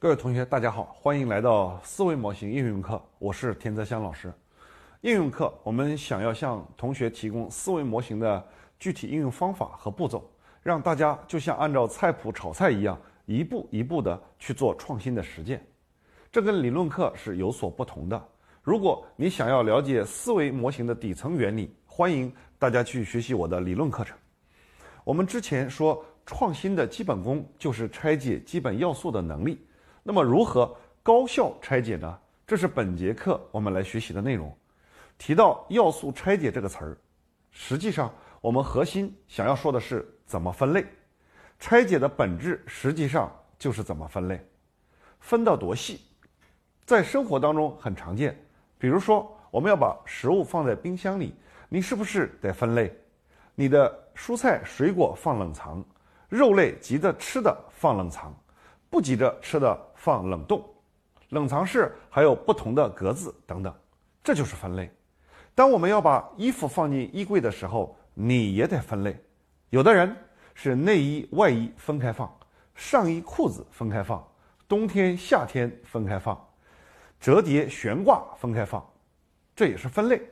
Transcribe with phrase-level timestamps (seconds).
[0.00, 4.32] 各位同学，大家好，欢迎来到思维模型应用课，我是田泽香老师。
[5.00, 8.46] 应用课，我们想要向同学提供思维模型的
[8.78, 10.30] 具体应用方法和步骤，
[10.62, 12.96] 让大家就像按照菜谱炒菜一样，
[13.26, 15.60] 一步一步的去做创新的实践。
[16.30, 18.28] 这跟理论课是有所不同的。
[18.62, 24.16] 如果你想要了解思维模型的底层原理，欢迎大家去学习我的理论课程。
[25.02, 29.58] 我们之前说，创新的基本功就是拆解基本要素的能力。
[30.10, 32.18] 那么，如何高效拆解呢？
[32.46, 34.50] 这是本节课我们来学习的内容。
[35.18, 36.96] 提到要素拆解这个词儿，
[37.50, 40.86] 实际上我们核心想要说的是怎么分类。
[41.58, 44.42] 拆解的本质实际上就是怎么分类，
[45.20, 46.00] 分到多细，
[46.86, 48.34] 在生活当中很常见。
[48.78, 51.34] 比如说，我们要把食物放在冰箱里，
[51.68, 52.96] 你是不是得分类？
[53.54, 55.84] 你的蔬菜水果放冷藏，
[56.30, 58.34] 肉类急着吃的放冷藏。
[58.90, 60.64] 不急着吃的放冷冻，
[61.28, 63.74] 冷藏室还有不同的格子等等，
[64.24, 64.90] 这就是分类。
[65.54, 69.14] 当我们要把衣服放进衣柜的时候，你也得分类。
[69.68, 70.16] 有的人
[70.54, 72.34] 是内衣外衣分开放，
[72.74, 74.26] 上衣裤子分开放，
[74.66, 76.42] 冬天夏天分开放，
[77.20, 78.82] 折叠悬挂分开放，
[79.54, 80.22] 这也是分类。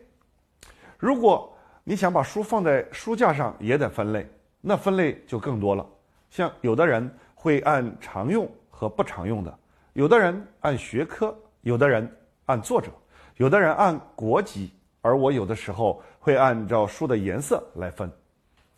[0.96, 4.26] 如果你想把书放在书架上，也得分类，
[4.62, 5.86] 那分类就更多了。
[6.30, 7.14] 像有的人。
[7.46, 9.58] 会按常用和不常用的，
[9.92, 12.12] 有的人按学科，有的人
[12.46, 12.90] 按作者，
[13.36, 18.10] 有的人按国籍，而我有的时候会按照书的颜色来分。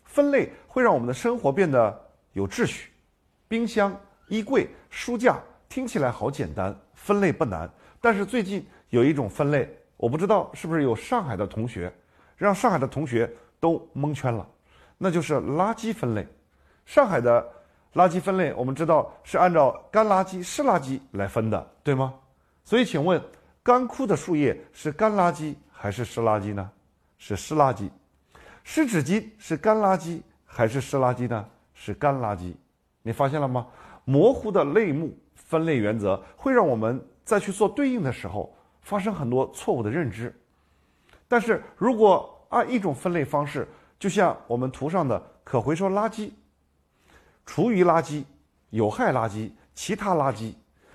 [0.03, 1.99] 分类会让我们的生活变得
[2.33, 2.91] 有秩序。
[3.47, 3.91] 冰箱、
[4.27, 7.67] 衣柜、书架听起来好简单，分类不难。
[7.99, 11.91] 但是最近有一种分类，我不知道是不是有上海的同学，
[12.37, 13.27] 让上海的同学
[13.59, 14.47] 都蒙圈了，
[14.95, 16.23] 那就是垃圾分类。
[16.85, 17.43] 上海的。
[17.95, 22.13] 垃圾分类，我们知道是按照干垃圾、湿垃圾来分的，对吗？
[22.63, 23.19] 所以，请问，
[23.63, 26.69] 干枯的树叶是干垃圾还是湿垃圾呢？
[27.17, 27.89] 是湿垃圾。
[28.63, 31.43] 湿纸巾是干垃圾还是湿垃圾呢？
[31.73, 32.53] 是干垃圾。
[33.01, 33.65] 你发现了吗？
[34.05, 40.31] 模糊的类目分类原则会让我们在去做对应的时候发生很多错误的认知。
[41.27, 43.67] 但是如果按一种分类方式，
[43.97, 46.31] 就像我们图上的可回收垃圾。
[47.49, 48.23] 厨余垃圾、
[48.69, 50.53] 有害垃圾、其他垃圾，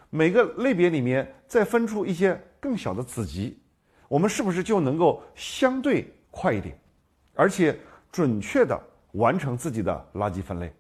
[0.09, 3.59] 每个类别里面再分出一些更小的子集，
[4.06, 6.78] 我们是不是就能够相对快一点，
[7.34, 7.76] 而且
[8.12, 8.81] 准确的
[9.15, 10.72] 完成自己的垃圾分类？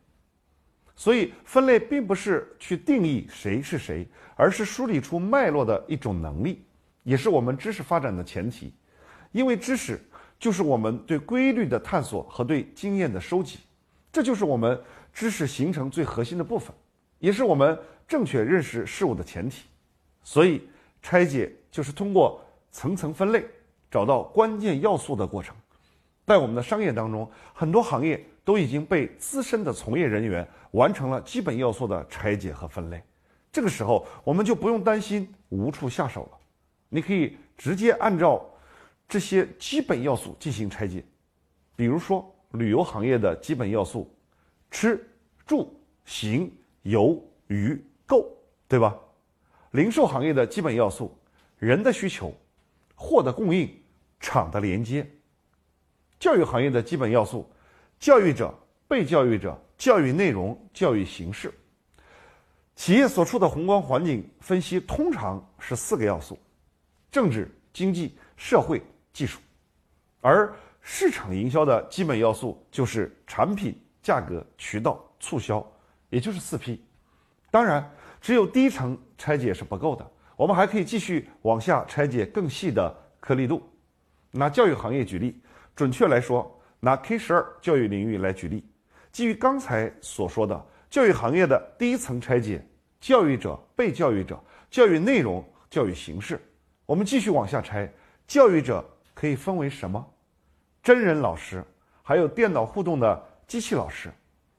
[0.94, 4.06] 所以，分类并不是去定义谁是谁，
[4.36, 6.64] 而是梳理出脉络的一种能力，
[7.02, 8.72] 也是我们知识发展的前提。
[9.32, 10.00] 因为知识
[10.38, 13.58] 就是我们对规律的探索和对经验的收集，
[14.12, 14.80] 这就是我们。
[15.14, 16.74] 知识形成最核心的部分，
[17.20, 19.62] 也是我们正确认识事物的前提。
[20.24, 20.68] 所以，
[21.00, 23.46] 拆解就是通过层层分类，
[23.88, 25.54] 找到关键要素的过程。
[26.26, 33.00] 在我们的商业当中，很多行业都已经被资深的从业人员完成了基本要素的拆解和分类。
[33.52, 36.38] 这个时候，我们就不用担心无处下手了。
[36.88, 38.44] 你可以直接按照
[39.06, 41.04] 这些基本要素进行拆解。
[41.76, 44.10] 比如说，旅游行业的基本要素。
[44.74, 45.08] 吃、
[45.46, 45.72] 住、
[46.04, 46.52] 行、
[46.82, 48.28] 游、娱、购，
[48.66, 48.92] 对吧？
[49.70, 51.16] 零售行业的基本要素：
[51.58, 52.34] 人的需求、
[52.96, 53.72] 货的供应、
[54.18, 55.08] 厂的连接。
[56.18, 57.48] 教育行业的基本要素：
[58.00, 58.52] 教育者、
[58.88, 61.54] 被教育者、教育内容、教育形式。
[62.74, 66.36] 企业所处的宏观环境分析通常是四个要素：
[67.12, 69.38] 政治、经济、社会、技术。
[70.20, 73.72] 而市场营销的基本要素就是产品。
[74.04, 75.66] 价格、渠道、促销，
[76.10, 76.84] 也就是四 P。
[77.50, 80.06] 当然，只有第一层拆解是不够的，
[80.36, 83.66] 我们还可以继续往下拆解更细的颗粒度。
[84.30, 85.40] 拿教育行业举例，
[85.74, 88.62] 准确来说，拿 K 十二教育领域来举例。
[89.10, 92.62] 基于刚才所说的教育行业的第一层拆解：
[93.00, 94.38] 教育者、被教育者、
[94.70, 96.38] 教育内容、教育形式。
[96.84, 97.90] 我们继续往下拆，
[98.26, 98.84] 教育者
[99.14, 100.04] 可以分为什么？
[100.82, 101.64] 真人老师，
[102.02, 103.30] 还有电脑互动的。
[103.46, 104.10] 机器老师，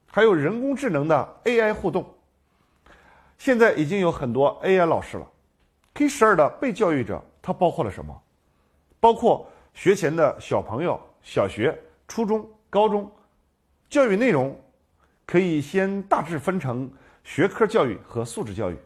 [0.08, 2.06] 还有人工智能的 AI 互动。
[3.38, 5.28] 现在已经有很多 AI 老师了。
[5.94, 8.22] K 十二的被教育者，它包括了什么？
[9.00, 11.78] 包括学前的小朋友，小学、
[12.08, 13.12] 初中、高中。
[13.90, 14.58] 教育内容
[15.26, 16.92] 可以先大致分成
[17.24, 18.78] 学科教育和素质教育。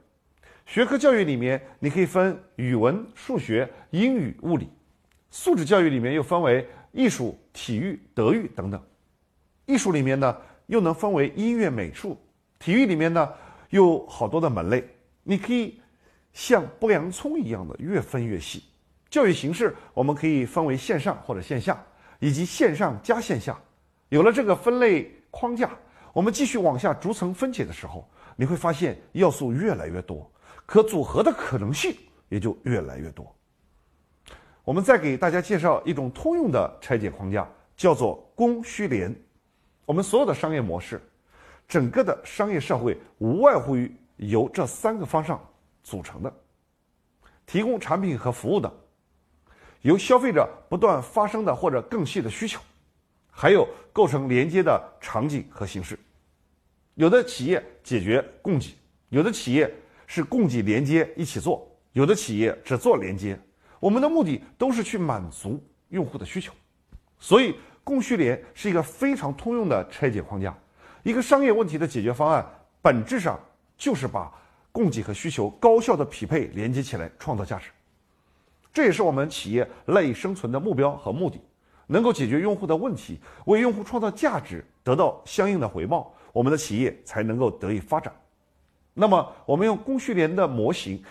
[0.66, 4.68] 学科教育里面，你可以分语文、数学、英语、物理；
[5.32, 8.80] 素质教育里面又分为艺术、体育、德育等等。
[9.70, 10.36] 艺术里面呢，
[10.66, 12.18] 又能分为音乐、美术；
[12.58, 13.30] 体育里面呢，
[13.70, 14.84] 又好多的门类。
[15.22, 15.80] 你可以
[16.34, 18.64] 像剥洋葱一样的越分越细。
[19.12, 21.80] 教育形式我们可以分为线上或者线下，
[22.18, 23.56] 以及线上加线下。
[24.10, 25.70] 有了这个分类框架，
[26.14, 30.28] 我们继续往下逐层分解的时候，你会发现要素越来越多，
[30.66, 31.96] 可组合的可能性
[32.28, 33.32] 也就越来越多。
[34.64, 39.16] 我们再给大家介绍一种通用的拆解框架，叫做供需联。
[39.90, 41.02] 我们所有的商业模式，
[41.68, 45.44] 整个的商业社会无外乎于由这三个方向
[45.82, 46.32] 组成的：
[47.48, 48.72] 提供产品和服务的。
[49.82, 52.62] 由消费者不断发生的或者更细的需求，
[53.32, 55.98] 还有构成连接的场景和形式。
[56.94, 58.76] 有的企业解决供给，
[59.10, 59.74] 有的企业
[60.06, 63.36] 是供给连接一起做，有的企业只做连接。
[63.80, 66.54] 我们的目的都是去满足用户的需求，
[67.18, 70.56] 所以供需联是一个非常通用的拆解框架。
[71.04, 72.46] 一个商业问题的解决方案，
[72.82, 73.40] 本质上
[73.78, 74.32] 就是把
[74.72, 77.70] 供给和需求高效的匹配连接起来，创造价值。
[78.72, 81.42] 这也是我们企业赖以生存的目标和目的，
[81.88, 88.14] 能够解决用户的问题，为用户创造价值，得到相应的回报，我们的企业才能够得以发展。
[88.94, 91.02] 那么，我们用供需联的模型，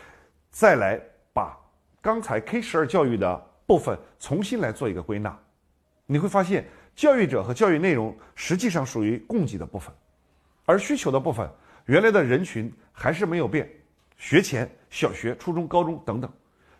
[0.50, 1.00] 再来
[1.32, 1.58] 把
[2.00, 3.36] 刚才 K 十二教育的
[3.66, 5.36] 部分重新来做一个归纳，
[6.10, 6.66] 你会发现，
[6.96, 9.94] 教育者和教育内容实际上属于供给的部分，
[10.64, 11.48] 而需求的部分，
[11.84, 13.70] 原来的人群还是没有变，
[14.16, 16.28] 学前、小学、初中、高中等等，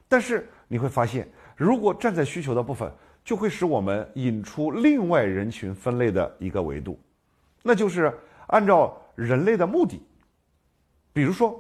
[0.09, 0.49] 但是。
[0.71, 1.27] 你会发现，
[1.57, 2.93] 如果站在需求的部分，
[3.25, 7.01] 就会使我们引出另外人群分类的一个维度，
[7.63, 8.13] 那就是
[8.49, 10.07] 按照人类的目的。
[11.11, 11.59] 比如说，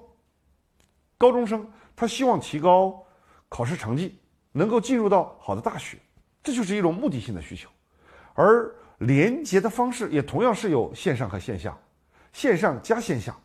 [1.16, 1.66] 高中生
[1.96, 3.02] 他希望提高
[3.48, 4.18] 考试成绩，
[4.52, 5.96] 能够进入到好的大学，
[6.48, 7.68] 这就是一种目的性的需求。
[8.32, 11.76] 而连接的方式也同样是有线上和线下，
[12.32, 13.36] 线上加线下。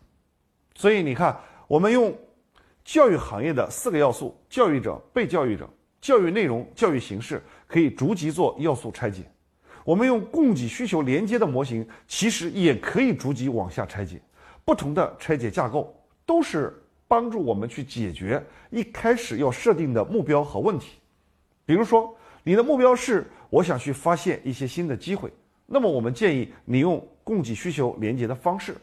[0.74, 2.18] 所以你看，我们用。
[2.86, 5.70] 教育行业的四个要素：教育者、被教育者、
[6.02, 9.24] 教育内容、教育形式，可以逐级做要素拆解。
[9.86, 14.22] 我们用供给需求连接的模型，其实也可以逐级往下拆解。
[14.66, 15.96] 不同的拆解架构，
[16.26, 16.78] 都是
[17.08, 21.00] 帮助我们去解决一开始要设定的目标和问题。
[21.66, 22.14] 比如说，
[22.44, 25.32] 你的目标是我想去发现一些新的机会，
[25.66, 28.76] 那么我们建议你用供给需求连接的方式，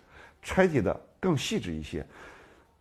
[0.42, 2.04] 拆解的更细致一些。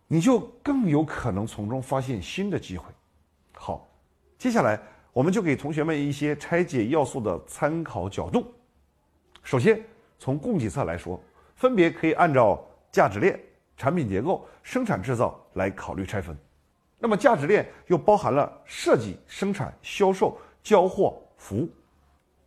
[0.08, 2.86] 你就更有可能从中发现新的机会。
[3.52, 3.88] 好，
[4.38, 4.80] 接下来
[5.12, 8.52] 我们就给同学们一些拆解要素的参考角度。
[9.42, 9.80] 首先，
[10.18, 11.22] 从供给侧来说，
[11.54, 13.38] 分别可以按照价值链、
[13.76, 16.36] 产品结构、生产制造来考虑拆分。
[16.98, 21.68] 那么，价值链又包含了设计、生产、销售、交货、服务。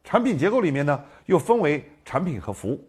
[0.03, 2.83] 产品结构里面呢，又分为产品和服务。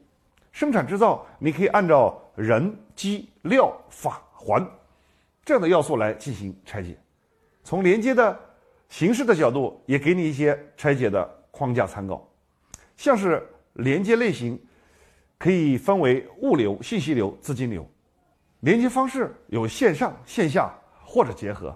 [0.52, 4.20] 生产制造，你可以按照人、机、料、法。
[4.36, 4.62] 环
[5.42, 6.98] 这样的要素来进行拆解，
[7.62, 8.38] 从连接的
[8.90, 12.30] 形式的角度，也给你一些拆解的框架参考。
[12.94, 13.42] 像是
[13.72, 14.62] 连接类型，
[15.38, 17.88] 可以分为物流、信息流、资金流。
[18.60, 20.70] 连接方式有线上、线下
[21.02, 21.74] 或者结合。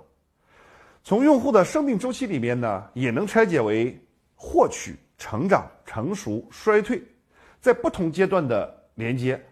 [1.08, 3.98] 从用户的生命周期里面呢，也能拆解为
[4.34, 7.02] 获取、成长、成熟、衰退，
[7.62, 9.42] 在不同阶段的连接。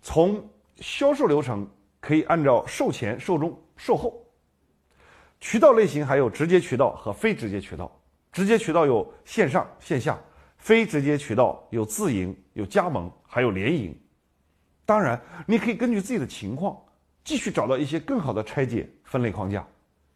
[0.00, 1.68] 从销售流程。
[1.98, 4.24] 可以按照售前、售中、售后
[5.38, 7.90] 渠道类型，还有直接渠道和非直接渠道。
[8.32, 10.14] 直接渠道有线上、线下；
[10.56, 13.94] 非直接渠道有自营、有加盟，还有联营。
[14.86, 16.80] 当然，你可以根据自己的情况，
[17.24, 19.66] 继续找到一些更好的拆解分类框架。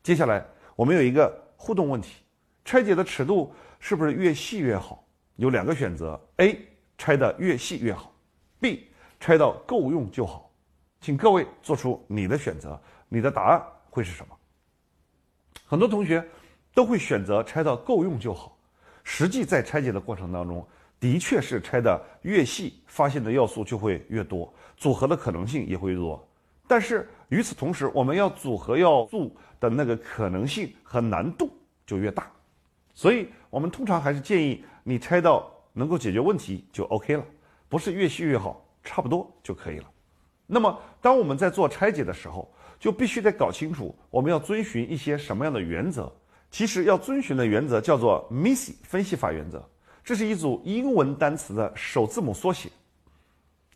[0.03, 0.43] 接下来，
[0.77, 2.23] 我们有一个互动问题：
[2.65, 5.05] 拆解的尺度是不是越细越好？
[5.37, 6.59] 有两个选择：A.
[6.97, 8.13] 拆的越细越好
[8.61, 8.85] ；B.
[9.19, 10.51] 拆到够用就好。
[11.01, 14.37] 请各位做出你的选择，你的答案会是什么？
[15.67, 16.25] 很多同学
[16.73, 18.57] 都会选择拆到够用就好。
[19.03, 20.67] 实际在拆解的过程当中，
[20.99, 26.27] 的确是拆的越细，发现的要素就会越多，组合的可能性也会越多。
[26.67, 31.51] 但是与此同时，我们要组合要素的那个可能性和难度
[31.85, 32.31] 就越大。
[32.95, 37.25] 所以我们通常还是建议你拆到能够解决问题就 OK 了，
[37.69, 39.91] 不是越细越好，差不多就可以了。
[40.47, 42.49] 那么，当我们在做拆解的时候，
[42.79, 46.13] 就必须得搞清楚我们要遵循一些什么样的原则。
[46.53, 49.69] 其实要遵循的原则叫做 MISI 分析法原则，
[50.05, 52.71] 这是一组英文单词的首字母缩写。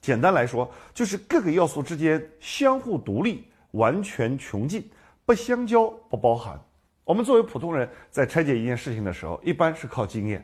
[0.09, 4.91] 简单来说，就是各个要素之间相互独立、完全穷尽，
[5.27, 6.59] 不相交、不包含。
[7.05, 10.43] 我们作为普通人在拆解一件事情的时候，一般是靠经验，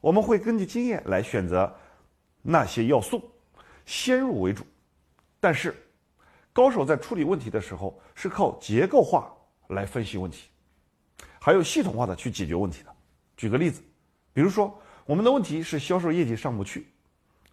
[0.00, 1.74] 我们会根据经验来选择
[2.40, 3.28] 那些要素，
[3.84, 4.64] 先入为主。
[5.40, 5.74] 但是，
[6.52, 9.34] 高手在处理问题的时候是靠结构化
[9.70, 10.50] 来分析问题，
[11.40, 12.94] 还有系统化的去解决问题的。
[13.36, 13.82] 举个例子，
[14.32, 14.72] 比如说
[15.04, 16.86] 我们的问题是销售业绩上不去，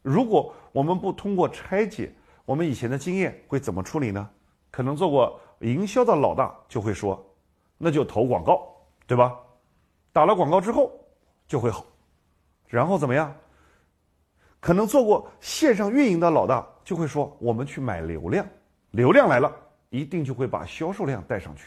[0.07, 2.09] 如果我们不通过拆解，
[2.45, 4.29] 我们以前的经验会怎么处理呢？
[4.71, 7.21] 可能做过营销的老大就会说，
[7.77, 8.73] 那就投广告，
[9.05, 9.37] 对吧？
[10.13, 10.97] 打了广告之后
[11.45, 11.85] 就会好，
[12.67, 13.35] 然后怎么样？
[14.61, 18.47] 可能做过线上运营的老大就会说，我们去买流量，
[18.91, 19.53] 流量来了，
[19.89, 21.65] 一定就会把销售量带上去。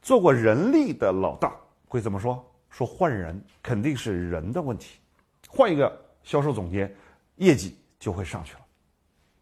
[0.00, 1.52] 做过人力的老大
[1.88, 2.48] 会怎么说？
[2.68, 5.00] 说换人肯定是人的问题，
[5.48, 6.94] 换一个销售总监，
[7.40, 8.60] 业绩就会上去了。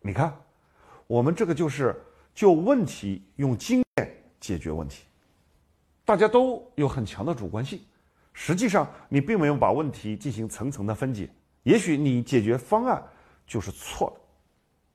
[0.01, 0.33] 你看，
[1.07, 1.95] 我们这个就是
[2.33, 5.05] 就问题用经验解决问题，
[6.05, 7.81] 大家都有很强的主观性，
[8.33, 11.29] 实际上你并没有把问题进行层层的分解。
[11.65, 13.03] 也许你解决方案
[13.47, 14.21] 就是错的，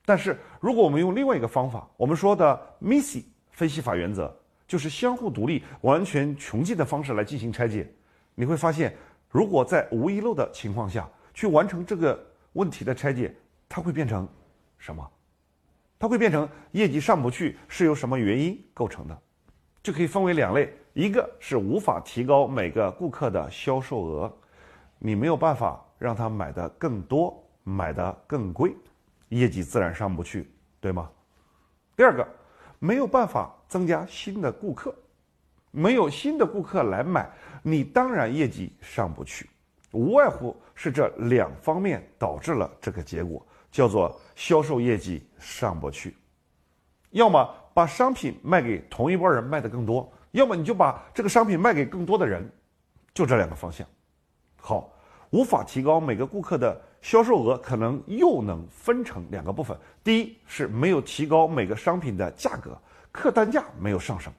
[0.06, 4.34] 但是如果我们用另外一个方法，我们说的 Missy 分析法原则，
[4.66, 7.94] 就是相互独立、完全穷尽的方式来进行拆解，
[8.34, 8.96] 你会发现，
[9.30, 13.36] 如果在无遗漏的情况下去完成这个问题的拆解，
[13.70, 14.28] 它会变成
[14.78, 15.08] 什么？
[16.00, 19.22] 它会变成业绩上不去是由什么原因构成的？
[19.84, 24.34] 就可以分为两类，一个是无法提高每个顾客的销售额，
[24.98, 25.80] 你没有办法。
[26.00, 28.76] 让他买的更多，买的更贵，
[29.30, 31.10] 业绩自然上不去，对吗？
[31.96, 32.28] 第二个，
[32.78, 34.94] 没有办法增加新的顾客，
[35.72, 37.32] 没有新的顾客来买，
[37.62, 39.50] 你当然业绩上不去，
[39.94, 46.16] 无外乎是这两方面导致了这个结果，叫做销售业绩上不去。
[47.12, 52.48] 要么把商品卖给同一波人卖的更多，要么你就把这个商品卖给更多的人，
[53.14, 53.88] 就这两个方向。
[54.60, 54.90] 好。
[55.30, 62.80] 无法提高每个顾客的销售额，可能又能分成两个部分：第一是没有提高每个商品的价格，
[63.12, 64.32] 客单价没有上升；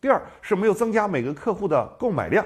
[0.00, 2.44] 第二是没有增加每个客户的购买量，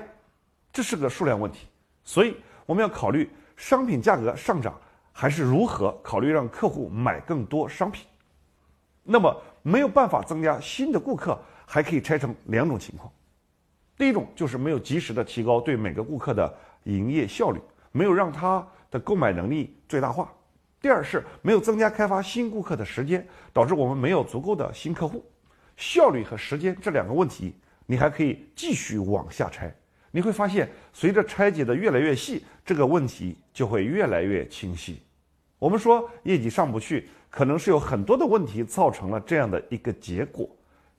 [0.70, 1.66] 这是个数量问题。
[2.08, 2.34] 所以
[2.64, 4.80] 我们要考虑商品价格上涨，
[5.12, 8.06] 还是如何考虑让客户买更多商品。
[9.02, 13.12] 那么没有办法增加新的顾客，还可以拆成两种情况：
[13.94, 17.60] 第一种就是没有及时的提高对每个顾客的营业效率。
[17.92, 20.32] 没有让他的购买能力最大化。
[20.80, 25.22] 第二是没有增加开发新顾客的时间，导致我们没有足够的新客户。
[25.76, 29.74] 效率和时间这两个问题，你还可以继续往下拆。
[30.10, 35.02] 你会发现，随着拆解的越来越细，这个问题就会越来越清晰。
[35.58, 40.48] 我们说业绩上不去，可能是有很多的问题造成了这样的一个结果。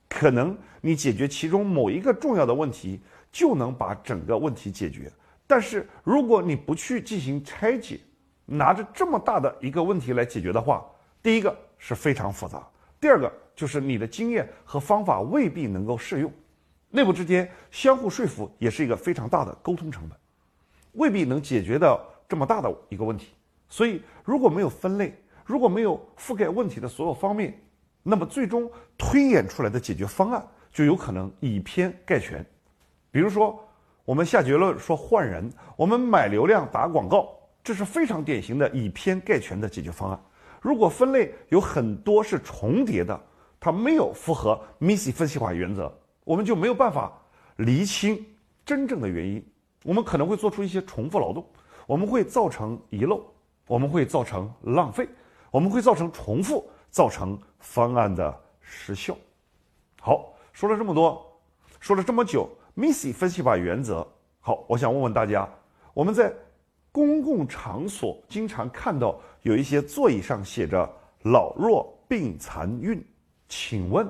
[0.08, 3.00] 可能你解决其中某一个重要的问题，
[3.32, 5.12] 就能把整个问题解决。
[5.48, 8.00] 但是如果你不去进行拆解，
[8.46, 10.86] 拿着这么大的一个问题来解决的话，
[11.22, 12.68] 第一个是非常复杂，
[13.00, 16.32] 第二个就是你的经验和方法未必能够适用，
[16.90, 20.18] 内部之间相互说服也是一个非常大的沟通成本，
[20.94, 23.34] 未必能解决到这么大的一个问题。
[23.68, 25.14] 所以如果没有分类，
[25.46, 27.60] 如果没有覆盖问题的所有方面，
[28.04, 32.46] 那么最终推演出来的解决方案就有可能以偏概全，
[33.12, 33.64] 比如说。
[34.06, 37.30] 我们下结论说换人，我们买流量打广告，
[37.64, 40.20] 这是非常典型的以偏概全的解决方案。
[40.60, 43.22] 如果分类有很多是重叠的，
[43.60, 45.96] 它没有符合 MISI 分析法原则，
[46.30, 47.12] 我们就没有办法
[47.56, 48.24] 厘清
[48.64, 49.44] 真正的原因。
[49.84, 51.44] 我们可能会做出一些重复劳动，
[51.88, 53.24] 我们会造成遗漏，
[53.66, 55.10] 我们会造成浪费，
[55.50, 59.18] 我们会造成重复，造成方案的失效。
[60.00, 61.26] 好，说了这么多，
[61.80, 62.48] 说了这么久。
[62.78, 64.08] ，Missy 分析法原则，
[64.40, 65.50] 好，我想问问大家，
[65.96, 66.32] 我们在
[66.92, 70.88] 公共场所经常看到有一些座椅上写着
[71.26, 73.04] “老弱病残孕”，
[73.50, 74.08] 请问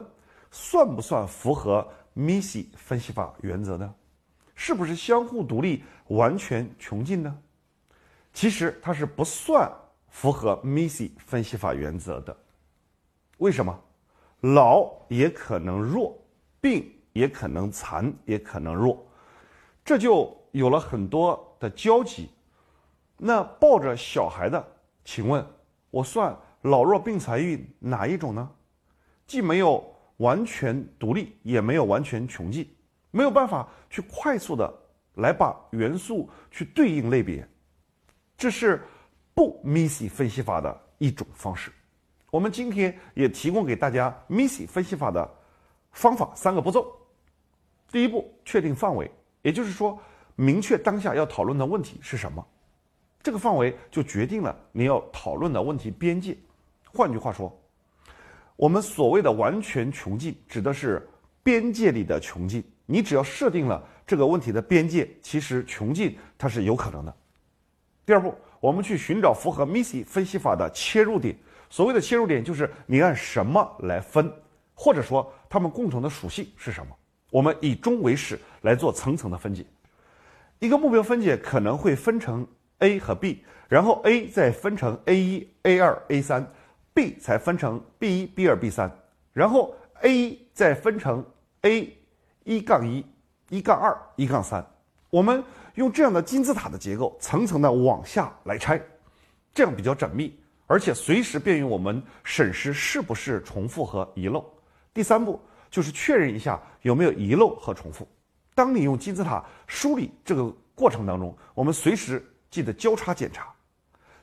[0.51, 3.95] 算不算符合 MISI 分析法原则呢？
[4.55, 7.41] 是不是相互独立、完全穷尽呢？
[8.33, 9.71] 其实它是不算
[10.09, 12.35] 符合 MISI 分析法原则的。
[13.37, 13.79] 为什么？
[14.41, 16.17] 老也可能弱，
[16.61, 16.93] 病。
[17.11, 19.03] 也可能残，也可能弱，
[19.83, 22.29] 这就有了很多的交集。
[23.17, 24.63] 那抱着小孩的，
[25.03, 25.45] 请问
[25.89, 28.49] 我算老弱病残孕哪一种呢？
[29.25, 29.83] 既没有
[30.19, 32.65] 完全独立，也没有完全穷尽，
[33.11, 34.73] 没有办法去快速的
[35.15, 37.45] 来把元素去对应类别，
[38.37, 38.81] 这是
[39.33, 41.71] 不 MISI 分析法的一种方式。
[42.31, 45.29] 我们今天也提供给大家 MISI 分析法的
[45.91, 46.95] 方法三个步骤。
[47.91, 49.09] 第一步，确定范围，
[49.41, 49.99] 也就是说，
[50.35, 52.45] 明确当下要讨论的问题是什么，
[53.23, 56.37] 这个范围就决定了你要讨论的问题边界。
[56.93, 57.58] 换句话说，
[58.59, 61.07] 我们所谓的完全穷尽，指的是
[61.41, 62.61] 边界里的穷尽。
[62.85, 67.15] 你只要设定了这个问题的边界，其实穷尽它是有可能的。
[68.05, 71.33] 第二步，我们去寻找符合 MISI 分析法的切入点。
[71.69, 74.29] 所谓的切入点，就是你按什么来分，
[74.73, 76.93] 或者说它们共同的属性是什么。
[77.31, 79.65] 我们以终为始来做层层的分解。
[80.59, 82.45] 一个目标分解可能会分成
[82.79, 86.45] A 和 B，然后 A 再分成 A 一、A 二、A 三
[86.99, 88.91] ，B 才分成 B 一、B 二、B 三，
[89.31, 91.25] 然后 A 一再分成
[91.61, 91.95] A。
[92.45, 93.05] 一杠一，
[93.49, 94.65] 一杠二，一杠三，
[95.11, 95.43] 我们
[95.75, 98.81] 用这样的金字塔的结构，层层的往下来拆，
[99.53, 104.43] 这样比较缜密，而且随时便于我们审视是不是重复和遗漏。
[104.93, 105.39] 第三步
[105.69, 108.07] 就是确认一下有没有遗漏和重复。
[108.55, 113.53] 当你用金字塔梳理这个过程当中，我们随时记得交叉检查，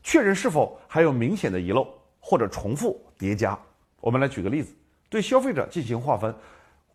[0.03, 1.87] 确认是否还有明显的遗漏
[2.29, 3.57] 或者重复叠加。
[4.01, 4.75] 我们来举个例子，
[5.09, 6.35] 对消费者进行划分。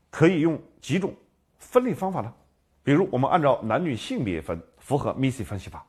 [0.09, 1.13] 可以用几种
[1.57, 2.33] 分类方法呢？
[2.83, 5.79] 比如，我们按照男女性别分，符合 MISI 分析法；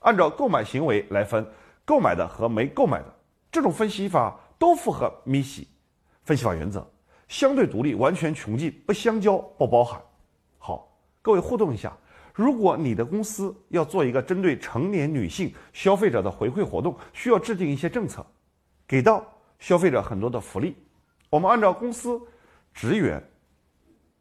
[0.00, 1.46] 按照购买行为来分，
[1.84, 3.14] 购买的和没购买的，
[3.52, 5.64] 这种分析法都符合 MISI
[6.24, 6.84] 分析法原则。
[7.28, 10.02] 相对独立，完全穷尽，不相交，不包含。
[10.58, 11.96] 好，各位互动一下。
[12.34, 18.26] 如果你的公司要做一个针对成年女性消费者的回馈活动，需要制定一些政策，
[18.88, 19.24] 给到
[19.60, 20.74] 消费者很多的福利。
[21.28, 22.20] 我们按照公司
[22.72, 23.22] 职员。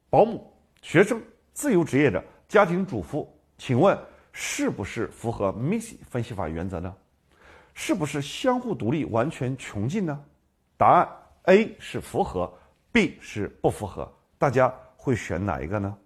[0.10, 1.22] 保姆、学生、
[1.54, 3.98] 自由职业者、家庭主妇，请问
[4.32, 6.96] 是不是符合 MISI 分析法原则呢？
[7.74, 10.24] 是不是相互独立、完全穷尽呢？
[10.78, 11.08] 答案
[11.44, 12.52] A 是符合
[12.92, 14.10] ，B 是不符合。
[14.38, 15.98] 大家会选哪一个呢？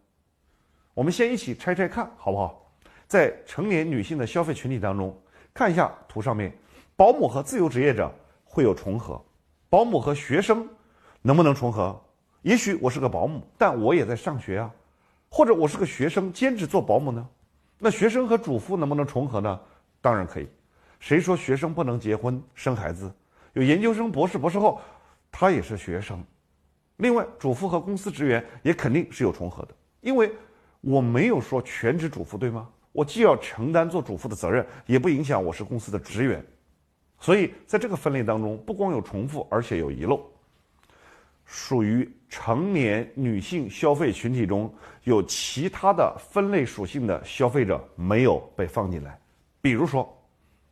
[0.95, 2.73] 我们先一起拆拆看，好不好？
[3.07, 5.15] 在成年女性的消费群体当中，
[5.53, 6.51] 看一下图上面，
[6.95, 8.11] 保姆和自由职业者
[8.51, 9.23] 会有重合，
[9.69, 10.67] 保姆和学生
[11.21, 11.97] 能不能重合？
[12.41, 14.69] 也许我是个保姆，但我也在上学啊，
[15.29, 17.25] 或者我是个学生兼职做保姆呢？
[17.79, 19.57] 那学生和主妇能不能重合呢？
[20.01, 20.49] 当然可以。
[20.99, 23.09] 谁说学生不能结婚生孩子？
[23.53, 24.81] 有研究生、博士、博士后，
[25.31, 26.21] 他也是学生。
[26.97, 30.29] 另外，主妇和公司职员也肯定是有重合的，因为
[30.81, 32.67] 我没有说全职主妇，对吗？
[32.91, 36.45] 我既要承担做主妇的责任，也不影响我是公司的职员。
[37.21, 40.21] 所以在这个分类当中，不光有重复，而且有遗漏。
[41.45, 49.19] 属于成年女性消费群体中有其他的分类属性的消费者没有被放进来，
[49.61, 50.17] 比如说，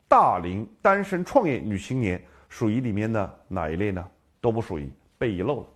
[0.07, 4.05] 大龄单身创业女青年属于里面的哪一类呢？
[4.41, 5.67] 都不属于，被遗漏了。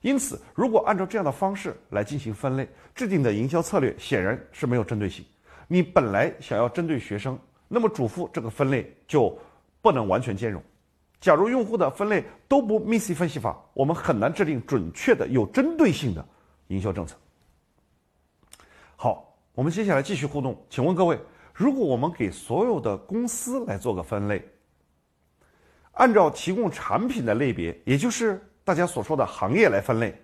[0.00, 5.24] 因此，如果按照这样的方式来进行分类，制定的营销策略显然是没有针对性。
[5.66, 9.38] 你本来想要针对学生，那么主妇这个分类就
[9.80, 10.62] 不能完全兼容。
[11.20, 16.24] 假如用户的分类都不 MISI 分析法，我们很难制定准确的、有针对性的
[16.68, 17.16] 营销政策。
[18.94, 20.56] 好，我们接下来继续互动。
[20.70, 21.18] 请问各位，
[21.52, 24.44] 如果我们给所有的公司来做个分类，
[25.92, 30.14] 按照提供产品的类别，也就是大家所说的行业来分类，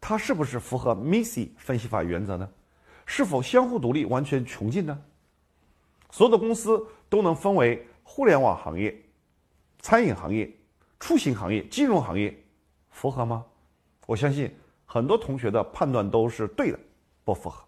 [0.00, 2.48] 它是不是符合 Missy 分析法原则呢？
[3.06, 4.96] 是否相互独立、完全穷尽呢？
[6.10, 8.96] 所有的公司都能分为互联网行业。
[9.84, 10.50] 餐饮行业、
[10.98, 12.34] 出行行业、金融行业，
[12.88, 13.44] 符合吗？
[14.06, 14.50] 我相信
[14.86, 16.80] 很多同学的判断都是对的，
[17.22, 17.62] 不符合。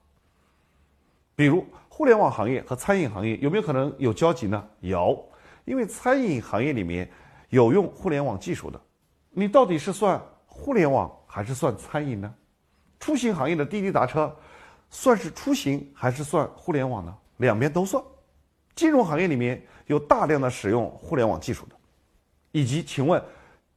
[1.35, 4.67] 比如互联网行业和餐饮行业有没有可能有交集呢？
[4.81, 5.23] 有，
[5.67, 7.07] 因为餐饮行业里面
[7.51, 8.81] 有用互联网技术的，
[9.29, 12.35] 你到底是算互联网还是算餐饮呢？
[12.99, 14.35] 出行行业的滴滴打车，
[14.89, 17.15] 算是出行还是算互联网呢？
[17.37, 18.03] 两边都算。
[18.75, 21.76] 金融行业里面有大量的使用互联网技术的。
[22.57, 23.23] 以及，请问，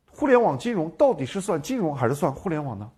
[0.05, 2.89] 互联网金融到底是算金融还是算互联网呢？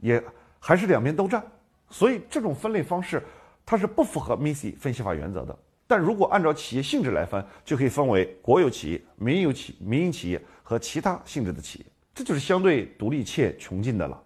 [0.00, 0.22] 也
[0.58, 1.42] 还是两边都占，
[1.88, 3.24] 所以这种分类方式
[3.64, 5.58] 它是不符合 MISI 分析法原则的。
[5.86, 14.22] 但如果按照企业性质来分，就可以分为国有企业、民有企、民营企业和其他性质的企业，这就是相对独立且穷尽的了。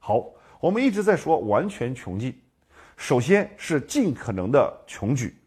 [0.00, 0.28] 好，
[0.58, 2.36] 我们一直在说完全穷尽，
[2.96, 5.38] 首先是尽可能的穷举，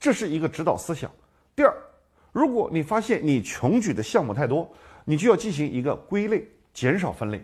[0.00, 1.08] 这是一个指导思想。
[1.54, 1.72] 第二。
[2.34, 4.68] 如果你发现你穷举的项目太多，
[5.04, 7.40] 你就要进行一个归类，减少分类。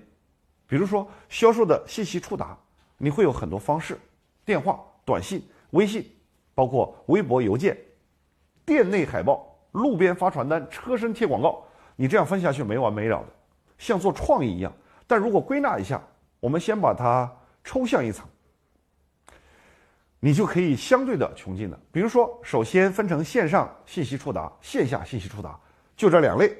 [0.66, 2.58] 比如说销售的信息触达，
[2.98, 3.96] 你会有很多方式：
[4.44, 6.04] 电话、短信、微信，
[6.56, 7.78] 包括微博、邮件、
[8.66, 11.62] 店内海报、路边发传单、车身贴广告。
[11.94, 13.26] 你这样分下去没完没了的，
[13.78, 14.72] 像做创意一样。
[15.06, 16.02] 但如果归纳一下，
[16.40, 17.30] 我们先把它
[17.62, 18.26] 抽象一层。
[20.20, 21.80] 你就可以相对的穷尽了。
[21.90, 25.58] 比如说，首先分成线上信息触达、线下信息触达，
[25.96, 26.54] 就这两类。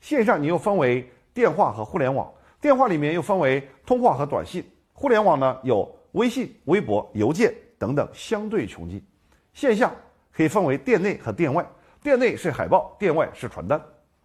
[0.00, 2.32] 线上你又分为电话和互联网。
[2.60, 9.04] 电话里面又分为通话和短信，互联网呢有微信、微博、邮件等等相对穷尽。
[9.54, 9.90] 线下
[10.30, 11.66] 可以分为店内和店外，
[12.02, 13.80] 店内是海报，店外是传单。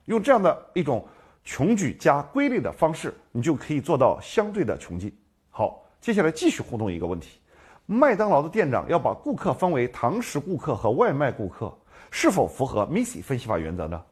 [0.05, 1.03] 用这样的一种
[1.43, 5.11] 穷举加归类的方式，你就可以做到相对的穷尽。
[5.49, 7.39] 好，接下来继续互动一个问题：
[7.85, 11.71] 麦当劳的店长要把顾客分为堂食顾客和外卖顾客，
[12.09, 14.03] 是否符合 Missy 分析法原则呢？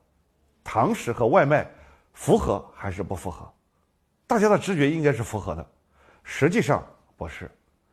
[0.64, 1.68] 堂食和外卖
[2.14, 3.52] 符合还是不符合？
[4.28, 5.66] 大家的直觉应该是符合的，
[6.24, 6.86] 实际上
[7.18, 7.50] 不是，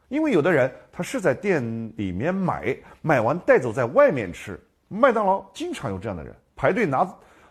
[0.09, 1.63] 因为有的人他是在店
[1.97, 4.63] 里面买，买完带走在外面吃。
[4.89, 7.09] 麦当劳经常有这样的人排队拿，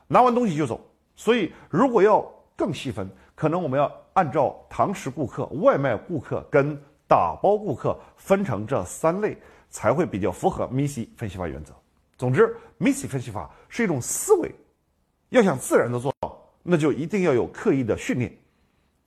[0.07, 0.79] 拿完东西就走。
[1.15, 2.21] 所以如果要
[2.55, 9.35] 更细分，可能我们要按照堂食顾客、外卖顾客跟打包顾客分成这三类，
[9.71, 11.73] 才会比较符合 Missy 分析法原则。
[12.15, 14.53] 总之，Missy 分析法是一种思维，
[15.29, 18.31] 要想自然的做到，那就一定要有刻意的训练。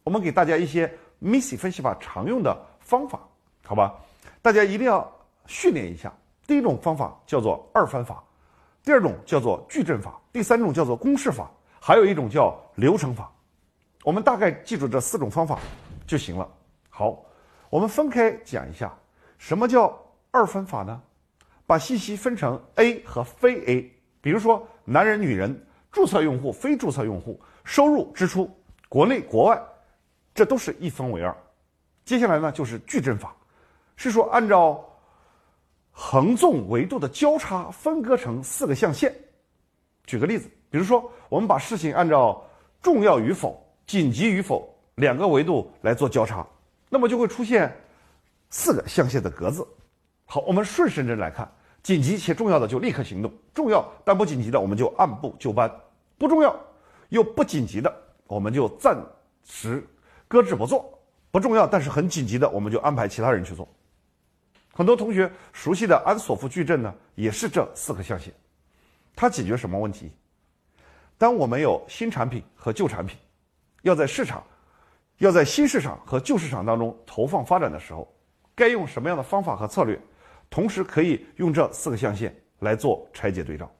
[0.03, 3.21] 我们给大家一些 Missy 分析法常用的方法，
[3.65, 3.95] 好吧？
[4.43, 5.09] 大家一定要
[5.47, 6.13] 训练一下。
[6.45, 8.23] 第一种方法叫做二分法，
[8.83, 13.31] 第二种叫做矩阵法，第三种叫做公式法，还有一种叫流程法。
[14.03, 15.61] 我们大概记住这四种方法
[16.05, 16.49] 就行了。
[16.89, 17.25] 好，
[17.73, 18.95] 我们分开讲一下，
[19.39, 19.99] 什么叫
[20.31, 21.01] 二分法呢？
[21.67, 25.59] 把信息分成 A 和非 A，比如说男人、女人、
[25.91, 28.51] 注册用户、非注册用户、收入、支出、
[28.91, 29.59] 国内、国外。
[30.35, 31.35] 这都是一分为二，
[32.05, 33.35] 接下来呢就是矩阵法，
[33.97, 34.87] 是说按照
[35.91, 39.11] 横纵维度的交叉分割成四个象限。
[40.05, 42.45] 举个例子，比如说我们把事情按照
[42.83, 46.47] 重要与否、紧急与否两个维度来做交叉，
[46.93, 47.75] 那么就会出现
[48.51, 49.67] 四个象限的格子。
[50.27, 51.51] 好，我们顺时针来看，
[51.83, 55.75] 紧急且重要的就立刻行动，重要但不紧急的我们就按部就班，
[56.19, 56.55] 不重要
[57.09, 57.91] 又不紧急的
[58.27, 59.03] 我们就暂
[59.43, 59.83] 时。
[60.29, 63.67] 搁置不做不重要，但是很紧急的，我们就安排其他人去做。
[64.75, 68.31] 很多同学熟悉的安索夫矩阵呢，也是这四个象限。
[69.17, 70.13] 它解决什么问题？
[71.17, 73.17] 当我们有新产品和旧产品，
[73.81, 74.45] 要在市场，
[75.23, 78.13] 要在新市场和旧市场当中投放发展的时候，
[78.57, 79.97] 该用什么样的方法和策略？
[80.51, 83.71] 同时可以用这四个象限来做拆解对照。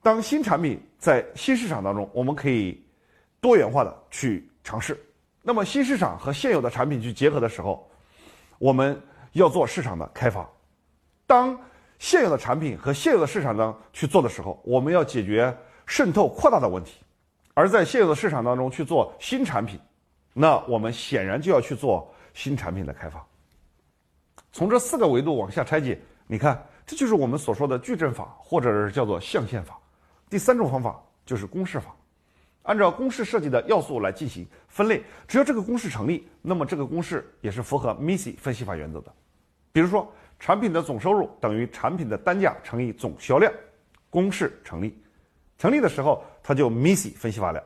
[0.00, 2.80] 当新产品在新市场当中，我们可以。
[3.40, 4.98] 多元化的去尝试，
[5.42, 7.86] 那么新市场和现有的产品去结合的时候，
[8.58, 8.98] 我们
[9.32, 10.48] 要做市场的开发。
[11.26, 11.54] 当
[11.98, 17.03] 现有的产品和现有的市场呢去做的时候，我们要解决渗透扩大的问题。
[17.54, 19.78] 而在现有的市场当中去做新产品，
[20.32, 23.24] 那我们显然就要去做新产品的开发。
[24.52, 29.78] 从这四个维度往下拆解，你看，这就是我们所说的矩阵法，或者是叫做象限法。
[30.28, 31.94] 第三种方法就是公式法。
[32.62, 39.12] 按照公式设计的要素来进行分类，只要这个公式成立，那么这个公式也是符合 Missy 分析法原则的。
[39.70, 43.52] 比如说，产品的总收入等于产品的单价乘以总销量，
[44.08, 44.98] 公式成立。
[45.64, 47.64] 成立的时候，它就 Missy 分析法了。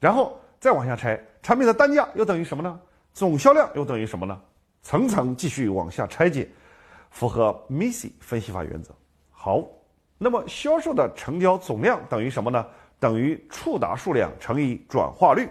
[0.00, 2.80] 然后再往下拆，产品的单价又等于什么呢？
[3.14, 4.36] 总销量又等于什么呢？
[4.82, 6.48] 层层继续往下拆解，
[7.10, 8.92] 符合 Missy 分析法原则。
[9.30, 9.64] 好，
[10.18, 12.66] 那么销售的成交总量等于什么呢？
[12.98, 15.48] 等于触达数量乘以转化率，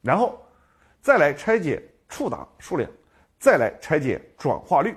[0.00, 0.44] 然后
[1.00, 2.90] 再来拆解触达数量，
[3.38, 4.96] 再来拆解转化率，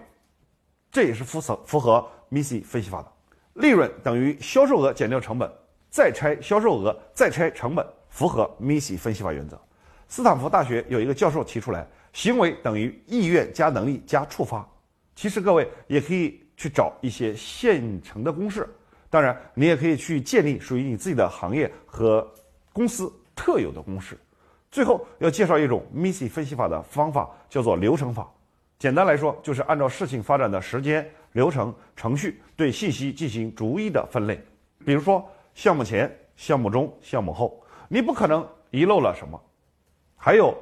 [0.89, 3.11] 这也是符合符合 Missy 分析法的。
[3.55, 5.49] 利润等于销售额减掉成本，
[5.89, 9.59] 再拆销售额，再拆成本，符合 Missy 分析法原则。
[10.07, 14.67] 斯坦福大学有一个教授提出来，行为等于意愿加能力加触发。
[15.15, 18.67] 其实各位也可以去找一些现成的公式。
[19.09, 22.29] 当然，你也可以去建立属于你自己的行业和
[22.73, 24.17] 公司特有的公式。
[24.69, 28.29] 最后要介绍一种 Missy 分析法的方法，叫做流程法。
[28.77, 34.41] 简单来说，就是按照事情发展的时间、流程、程序，对信息进行逐一的分类。
[34.85, 39.37] 比如说，项目前、项目中、项目后，你不可能遗漏了什么。
[40.15, 40.57] 还有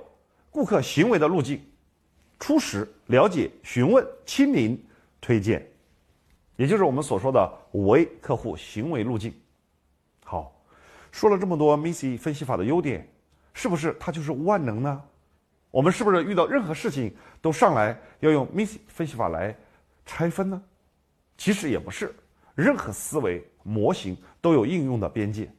[0.49, 1.63] 顾客行为的路径：
[2.39, 4.83] 初始、了解、询问、亲临、
[5.21, 5.63] 推荐。
[6.55, 9.31] 也就是我们所说的五 A 客户行为路径。
[10.23, 10.59] 好，
[11.11, 13.07] 说了这么多 Missy 分析法的优点，
[13.53, 15.03] 是不是它就是万能呢？
[15.69, 19.55] 我们是不是遇到任何事情都上来要用 Missy 分析法来
[20.05, 20.61] 拆分呢？
[21.37, 22.13] 其实也不是，
[22.55, 25.51] 任何思维模型都有应用的边界。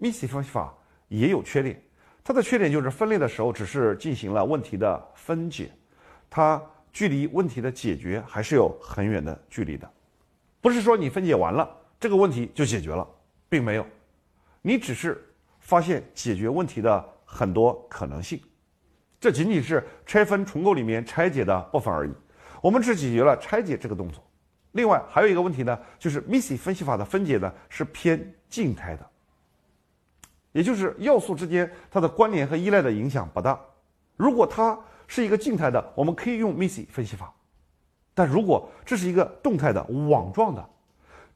[0.00, 0.72] ，MIS 方法
[1.08, 1.82] 也有缺点，
[2.22, 5.70] 它的缺点就是分类的时候只是进行了问题的分解，
[6.30, 9.90] 它距离问题的解决还是有很远的距离的。
[10.60, 13.06] 不是说你分解完了这个问题就解决了，
[13.48, 13.86] 并没有，
[14.62, 15.20] 你只是
[15.60, 18.40] 发现解决问题的很多可能性。
[19.20, 22.12] 这仅仅是拆分重构里面拆解的部分而已。
[22.60, 24.22] 我们只解决了拆解这个动作。
[24.72, 29.10] 另外还有一个问题呢，就是 MISI 分析法的分解呢是偏静态的，
[30.52, 33.58] 也就是要素之间它的关联和依赖的影响不大。
[34.16, 37.26] 如果它是一个静态的，我们可以用 MISI 分析法；
[38.14, 40.68] 但如果这是一个动态的网状的，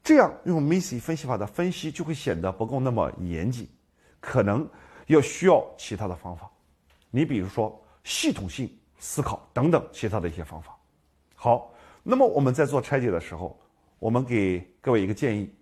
[0.03, 3.67] 这样用 MISI 分析法的分析就会显得不够那么严谨，
[4.19, 4.65] 可能
[5.07, 6.49] 要需要其他的方法。
[7.09, 10.77] 你比如说系统性思考等等其他的一些方法。
[11.43, 13.59] 好，那么我们在做拆解的时候，
[13.99, 15.53] 我们给各位一个建议，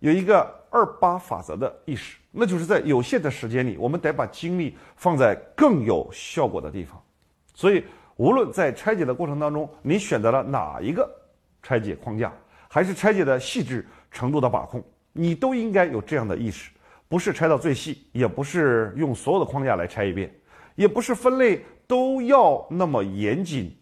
[0.00, 7.02] 有一个二八法则的意识，那就是在有限的时间里，我们得把精力放在更有效果的地方。
[7.54, 7.82] 所以，
[8.16, 11.10] 无论在拆解的过程当中，你选择了哪一个
[11.62, 12.30] 拆解框架，
[12.68, 16.70] 还是拆解的细致程度的把控，你都应该有这样的意识：
[17.08, 20.30] 不是拆到最细，也不是用所有的框架来拆一遍。
[20.74, 23.74] 也不是分类都要那么严谨，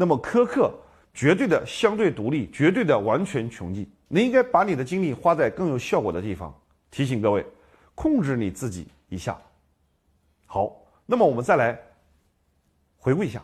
[0.00, 0.72] 那么苛刻，
[1.12, 3.84] 绝对的相对独立，绝对的完全穷尽。
[4.06, 6.54] 你应该把你的精力花在更有效果的地方。
[6.88, 7.44] 提醒各位，
[7.96, 9.36] 控制你自己一下。
[10.46, 11.76] 好，那么我们再来
[12.96, 13.42] 回顾一下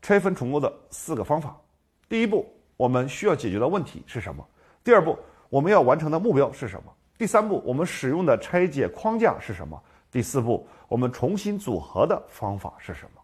[0.00, 1.60] 拆分重构的四个方法。
[2.08, 4.46] 第一步，我们需要解决的问题是什么？
[4.84, 6.92] 第二步，我们要完成的目标是什么？
[7.18, 9.82] 第三步，我们使用的拆解框架是什么？
[10.08, 13.20] 第四步，我们重新组合的方法是什么？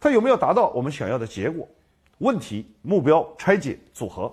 [0.00, 1.66] 它有没有达到我们想要的结果？
[2.18, 4.32] 问题、目标、拆解、组合。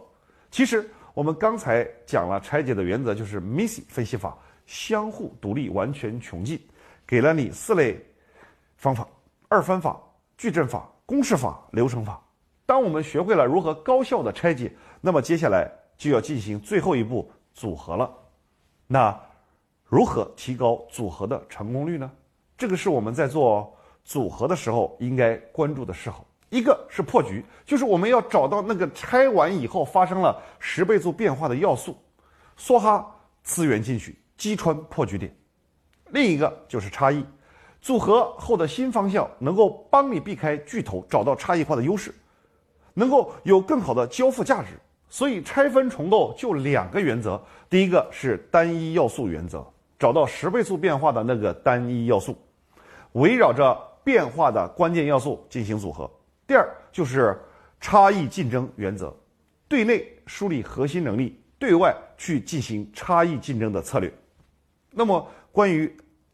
[0.51, 6.59] 其实我们刚才讲了拆解的原则，就是 MISI 分析法，相互独立，完全穷尽，
[7.05, 7.99] 给了你四类
[8.77, 9.07] 方法：
[9.47, 10.01] 二分法、
[10.37, 12.21] 矩阵法、公式法、流程法。
[12.65, 14.71] 当我们学会了如何高效的拆解，
[15.01, 18.11] 那么接下来就要进行最后一步组合了。
[18.87, 19.19] 那。
[19.87, 22.11] 如何提高组合的成功率呢？
[22.57, 23.71] 这个是我们在做
[24.03, 26.25] 组合的时候应该关注的事候。
[26.55, 31.97] 一个是破局，就是我们要找到那个拆完以后发生了十倍速变化的要素，
[32.57, 33.05] 梭哈
[33.43, 35.35] 资源进去，击穿破局点。
[36.11, 37.25] 另一个就是差异，
[37.81, 42.15] 组合后的新方向能够帮你避开巨头，找到差异化的优势，
[42.93, 44.69] 能够有更好的交付价值。
[45.09, 49.65] 所以拆分重构就两个原则，第一个是单一要素原则。
[49.99, 52.37] 找到十倍速变化的那个单一要素，
[53.13, 56.09] 围绕着变化的关键要素进行组合。
[56.47, 57.37] 第二就是
[57.79, 59.15] 差异竞争原则，
[59.67, 64.11] 对内梳理核心能力，对外去进行差异竞争的策略。
[64.91, 65.91] 那么关于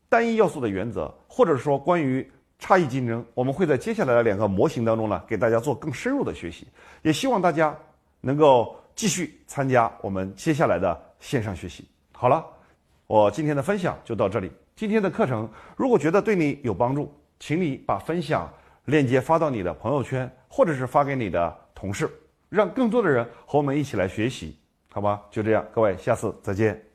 [0.10, 6.68] 单一要素的原则，或者说关于差异竞争，我们会在接下来的两个模型当中呢，给大家做更深入的学习。
[7.02, 7.78] 也希望大家
[8.20, 11.88] 能够继续参加我们接下来的线上学习。
[12.12, 12.46] 好了。
[13.08, 14.50] 我今天的分享就到这里。
[14.74, 18.50] 今天的课程如果觉得对你有帮助，请你把分享
[18.86, 22.10] 链接发到你的朋友圈，或者是发给你的同事，
[22.50, 24.58] 让更多的人和我们一起来学习，
[24.92, 25.22] 好吧？
[25.30, 26.91] 就这样，各位，下次再见。